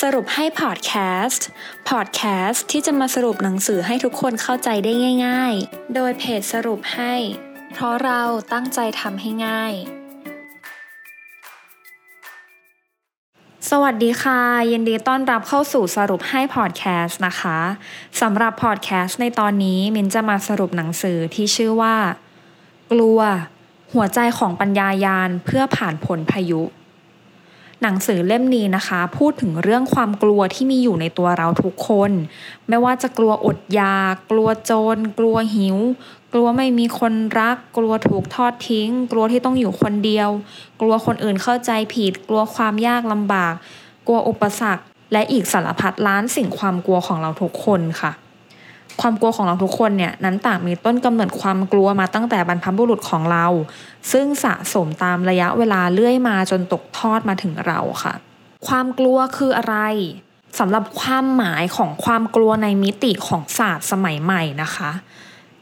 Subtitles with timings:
[0.00, 0.92] สรุปให้พอดแค
[1.24, 1.46] สต์
[1.88, 4.92] พอดแคสต์ที่จะมาสรุปหนังสือให้ทุกคนเข้าใจได้
[5.26, 7.14] ง่าย ๆ โดยเพจสรุปให้
[7.72, 8.22] เพราะเรา
[8.52, 9.72] ตั้งใจทำให้ง่าย
[13.70, 14.40] สวัสดีค่ะ
[14.72, 17.58] ยินดีต้อนรับเข้าสู่สรุปให้พอดแคสต์นะคะ
[18.20, 21.96] สำหรับพอดแคสต์ในตอนนี้มินจะมาสรุปหนังสือที่ชื่อว่า
[22.92, 23.20] กลัว
[23.94, 26.62] หัวใจของปัญญายาณเพื่อผ่านผลพายุ
[27.82, 32.10] หนังสือเล่มนี้นะคะ พูดถึงเรื่องความกลัวที่มีอยู่ในตัวเราทุกคน
[32.68, 35.78] ไม่ว่าจะกลัวอดอยาก กลัวโจร กลัวหิว
[36.32, 40.30] กลัวไม่มีคนรัก กลัวถูกทอดทิ้ง กลัวที่ต้องอยู่คนเดียว
[40.80, 43.54] กลัวคนอื่นเข้าใจผิด กลัวความยากลำบาก
[44.06, 48.12] กลัวอุปสรรค และอีกสารพัดล้านสิ่งความกลัวของเราทุกคนค่ะ
[49.00, 53.46] ความกลัวของเราทุกคนเนี่ยนั้นต่างมีต้นกำเนิดความกลัวมาตั้งแต่บรรพบุรุษของเรา
[54.12, 58.14] ซึ่งสะสมตามระยะเวลาเลื่อยมาจนตกทอดมาถึงเราค่ะ
[58.68, 59.76] ความกลัวคืออะไร
[60.58, 64.90] สำหรับความหมายของความกลัวในมิติของศาสตร์สมัยใหม่นะคะ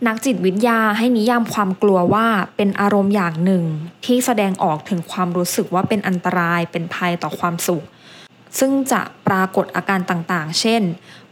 [0.07, 2.27] นักจิตวิทยาให้นิยามความกลัวว่า
[2.57, 3.65] เป็นอารมณ์อย่างหนึ่ง
[4.05, 7.85] ที่แสดงออกถึงความรู้สึกว่าเป็นอันตรายเป็นภัยต่อความสุข
[8.59, 10.83] ซึ่งจะปรากฏอาการต่างๆ เช่น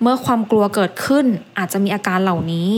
[0.01, 1.27] เมื่อความกลัวเกิดขึ้น
[1.59, 2.73] อาจจะมีอาการเหล่านี้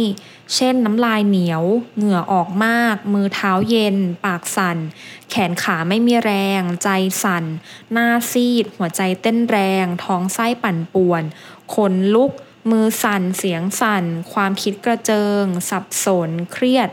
[0.55, 1.63] เช่นน้ำลายเหนียว
[1.97, 4.79] เหงื่อออกมาก มือเท้าเย็น ปากสั่น
[5.31, 6.89] แขนขาไม่มีแรง ใจ
[7.23, 7.45] สั่น
[7.93, 11.23] หน้าซีด หัวใจเต้นแรง ท้องไส้ปั่นป่วน
[11.75, 12.31] ขนลุก
[12.71, 16.91] มือสั่น เสียงสั่น ความคิดกระเจิง สับสน เครียด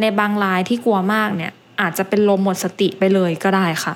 [0.00, 3.94] ในบางรายที่กลัวมากเนี่ยอาจจะเป็นลมหมดสติไปเลยก็ได้ค่ะ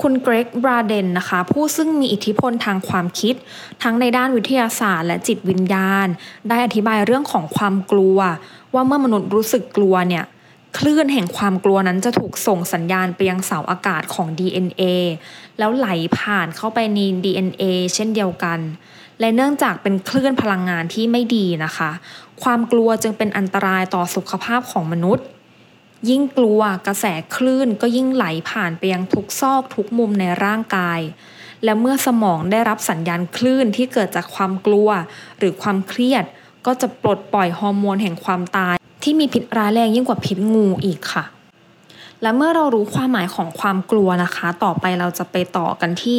[0.00, 3.34] คุณเกรกบราเดนนะคะ ผู้ซึ่งมีอิทธิพลทางความคิด
[3.82, 6.06] ทั้งในด้านวิทยาศาสตร์ และจิตวิญญาณ
[6.48, 8.18] ได้อธิบายเรื่องของความกลัว
[8.74, 10.24] ว่าเมื่อมนุษย์รู้สึกกลัวเนี่ย
[10.78, 14.82] คลื่นแห่งความกลัวนั้นจะถูกส่งสัญญาณไปยังเสาอากาศของ DNA
[15.58, 18.58] แล้วไหลผ่านเข้าไปใน DNA เช่นเดียวกัน
[19.20, 21.90] และเนื่องจากเป็นคลื่นพลังงานที่ไม่ดีนะคะ
[22.42, 25.24] ความกลัวจึงเป็นอันตรายต่อสุขภาพของมนุษย์
[26.08, 27.04] ยิ่งกลัวกระแส
[27.34, 31.00] คลื่นก็ยิ่งไหลผ่านไปยังทุกซอกทุกมุมในร่างกาย
[31.64, 34.88] และเมื่อสมองได้รับสัญญาณคลื่นที่เกิดจากความกลัว
[35.38, 36.24] หรือความเครียด
[36.66, 41.24] ก็จะปลดปล่อยฮอร์โมนแห่งความตาย ที่มีพิษร้ายแรงยิ่งกว่าพิษงูอีกค่ะ
[42.22, 46.18] และเมื่อเรารู้ความหมายของความกลัวนะคะ ต่อไปเราจะไปต่อกันที่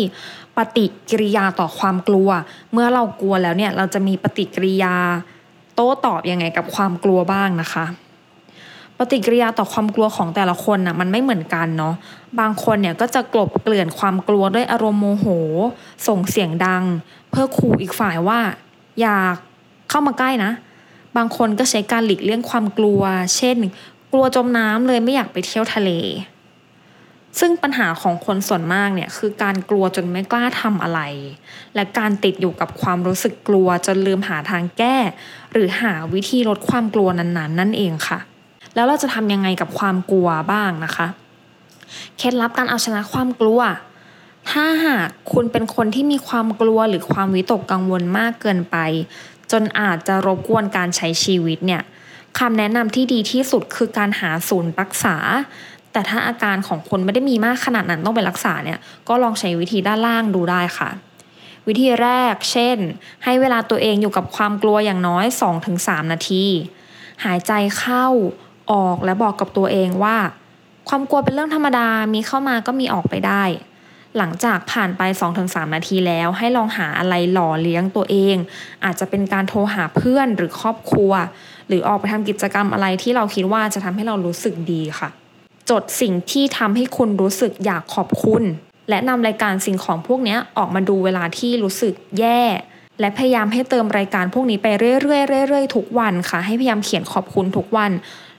[0.57, 2.29] ปฏิกิริยาต่อความกลัว
[2.73, 4.95] เมื่อเรากลัวแล้วเนี่ยเราจะมีปฏิกิริยา
[5.75, 7.85] โต้ตอบยังไงกับความกลัวบ้างนะคะ
[8.99, 11.95] ปฏิกิริยาต่อความกลัวของแต่ละคนน่ะมันไม่เหมือนกันเนาะ
[12.39, 15.27] บางคนเนี่ยก็จะกลบเกลื่อนความกลัวด้วยอารมณ์โมโห
[16.07, 16.83] ส่งเสียงดัง
[17.29, 18.39] เพื่อขู่อีกฝ่ายว่า
[19.01, 19.35] อยาก
[19.89, 20.51] เข้ามาใกล้นะ
[21.17, 23.01] บางคนก็ใช้การหลีกเลี่ยงความกลัว
[23.37, 23.57] เช่น
[24.11, 25.91] กลัวจมน้ำเลยไม่อยากไปเที่ยวทะเล
[27.39, 31.01] ซึ่งปัญหาของคนส่วนมากเนี่ยคือการกลัวจนไม่กล้าทำอะไร
[31.75, 34.97] และการติดอยู่กับความรู้สึกกลัวจนลืมหาทางแก้
[35.53, 38.19] หรือหาวิธีลดความกลัวนั้นๆ นั่นเองค่ะ
[38.75, 41.07] แล้วเราจะทำยังไงกับความกลัวบ้างนะคะ
[42.17, 43.61] เคล็ดลับการเอาชนะความกลัว
[44.51, 48.77] ถ้าหากคุณเป็นคนที่มีความกลัวหรือความวิตกกังวลมากเกินไป
[49.51, 51.81] จนอาจจะรบกวนการใช้ชีวิตเนี่ย
[52.39, 55.17] คำแนะนำที่ดีที่สุดคือการหาศูนย์รักษา
[55.91, 60.89] แต่ถ้าอาการของคนไม่ได้มีมากขนาดนั้นต้องไปรักษาเนี่ย ก็ลองใช้วิธีด้านล่างดูได้ค่ะ
[61.67, 62.77] วิธีแรก เช่น
[63.23, 65.25] ให้เวลาตัวเองอยู่กับความกลัวอย่างน้อย
[65.69, 66.45] 2-3 นาที
[67.25, 68.05] หายใจเข้า
[68.71, 70.17] ออกและบอกกับตัวเองว่า
[70.89, 73.43] ความกลัวเป็นเรื่องธรรมดามีเข้ามาก็มีออกไปได้
[74.17, 75.01] หลังจากผ่านไป
[75.37, 78.35] 2-3 นาทีแล้ว ให้ลองหาอะไรหล่อเลี้ยงตัวเอง
[78.85, 81.11] อาจจะเป็นการโทรหาเพื่อนหรือครอบครัว
[81.67, 85.09] หรือออกไปทำกิจกรรมอะไรที่เราคิดว่าจะทำให้เรารู้สึกดีค่ะ
[85.69, 88.43] จดสิ่งที่ทำให้คุณรู้สึกอยากขอบคุณ
[88.89, 92.41] และนำรายการสิ่งของพวกนี้ออกมาดูเวลาที่รู้สึกแย่
[92.99, 97.91] และพยายามให้เติมรายการพวกนี้ไปเรื่อยๆเรื่อยๆทุกวันค่ะ ให้พยายามเขียนขอบคุณทุกวัน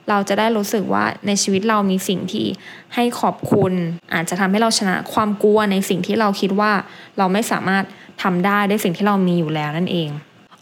[0.09, 2.47] เราจะได้รู้สึกว่าในชีวิตเรามีสิ่งที่
[2.95, 3.73] ให้ขอบคุณ
[4.15, 6.73] อาจจะทำให้เราชนะความกลัวในสิ่งที่เราคิดว่า
[7.19, 7.85] เราไม่สามารถ
[8.23, 10.09] ทำได้ด้วยสิ่งที่เรามีอยู่แล้วนั่นเอง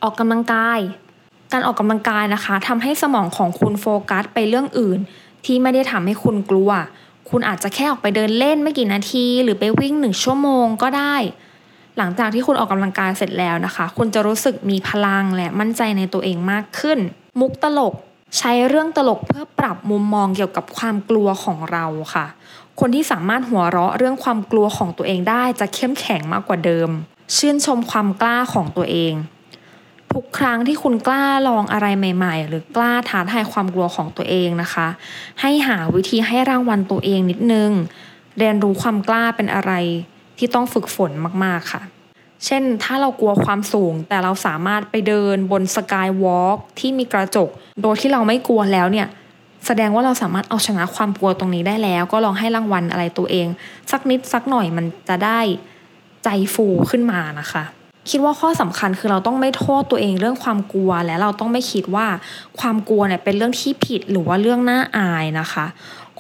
[0.03, 0.79] ออกกำลังกาย
[1.53, 4.99] การออกกำลังกายนะคะทำให้สมองของคุณโฟกัสไปเรื่องอื่น
[5.45, 6.71] ที่ไม่ได้ทำให้คุณกลัว
[7.31, 11.17] คุณอาจจะแค่ออกไปเดินเล่นไม่กี่นาที หรือไปวิ่งหนึ่งชั่วโมงก็ได้
[11.99, 16.99] หลังจากที่คุณออกกำลังกายเสร็จแล้วนะคะ คุณจะรู้สึกมีพลังและมั่นใจในตัวเองมากขึ้น
[17.41, 17.95] มุกตลก
[18.39, 22.27] ใช้เรื่องตลกเพื่อปรับมุมมองเกี่ยวกับความกลัวของเราค่ะ
[22.81, 26.89] คนที่สามารถหัวเราะเรื่องความกลัวของตัวเองได้จะเข้มแข็งมากกว่าเดิม
[27.37, 29.15] ชื่นชมความกล้าของตัวเอง
[30.13, 34.89] ทุกครั้งที่คุณกล้าลองอะไรใหม่ ๆ หรือกล้าท้าทายความกลัวของตัวเองนะคะ
[35.41, 37.71] ให้หาวิธีให้รางวัลตัวเองนิดนึง
[38.39, 39.73] เรียนรู้ความกล้าเป็นอะไร
[40.39, 41.11] ที่ต้องฝึกฝน
[41.45, 41.83] มากๆค่ะ
[42.47, 47.49] เช่นถ้าเรากลัวความสูง แต่เราสามารถไปเดินบนสกายวอล์กที่มีกระจก
[47.83, 49.09] โดยที่เราไม่กลัวแล้วเนี่ย
[49.67, 53.47] แสดงว่าเราสามารถเอาชนะความกลัวตรงนี้ได้แล้ว ก็ลองให้รางวัลอะไรตัวเอง
[53.91, 55.41] สักนิดสักหน่อยมันจะได้
[56.25, 57.65] ใจฟูขึ้นมานะคะ
[58.11, 62.07] คิดว่าข้อสำคัญคือเราต้องไม่โทษตัวเองเรื่องความกลัวและเราต้องไม่คิดว่า
[62.61, 65.67] ความกลัวเนี่ยเป็นเรื่องที่ผิดหรือว่าเรื่องน่าอายนะคะ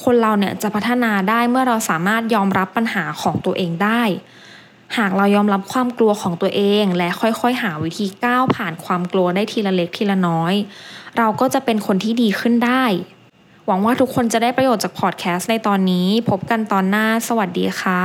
[0.04, 4.02] คนเราเนี่ยจะพัฒนาได้เมื่อเราสามารถยอมรับปัญหาของตัวเองได้
[4.96, 10.54] หากเรายอมรับความกลัวของตัวเอง และค่อยๆ หาวิธีก้าวผ่านความกลัวได้ทีละเล็กทีละน้อย
[11.18, 12.84] เราก็จะเป็นคนที่ดีขึ้นได้
[13.66, 18.02] หวังว่าทุกคนจะได้ประโยชน์จากพอดแคสต์ในตอนนี้ พบกันตอนหน้า สวัสดีค่ะ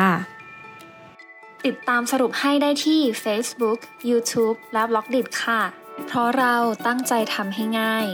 [1.66, 5.62] ติดตามสรุปให้ได้ที่ Facebook, YouTube และ b ล็อกดิค่ะ
[6.08, 6.56] เพราะเรา
[6.88, 8.08] ตั้งใจทำให้ง่าย